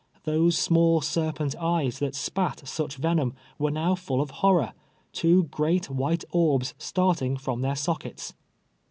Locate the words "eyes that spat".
1.59-2.67